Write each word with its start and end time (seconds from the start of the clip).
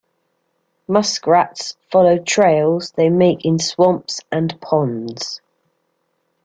Muskrats 0.87 1.77
follow 1.91 2.17
trails 2.17 2.89
they 2.93 3.11
make 3.11 3.45
in 3.45 3.59
swamps 3.59 4.21
and 4.31 4.59
ponds. 4.59 5.41